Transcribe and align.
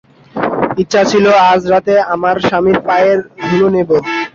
ইচ্ছা 0.81 1.01
ছিল 1.11 1.25
আজ 1.49 1.61
রাতে 1.71 1.93
আমার 2.13 2.35
স্বামীর 2.47 2.77
পায়ের 2.87 3.19
ধুলো 3.41 3.67
নেব। 3.75 3.89